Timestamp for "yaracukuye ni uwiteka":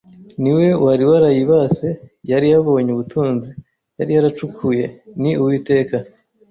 4.15-5.95